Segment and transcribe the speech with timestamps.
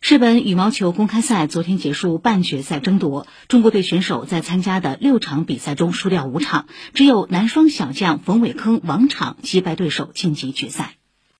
[0.00, 3.26] 日本羽毛球公开赛昨天结束半决赛争夺。
[3.48, 10.96] 中国队选手在参加的六场比赛中输掉五场只有男双小将冯伟铿王昶击败对手晋级决赛。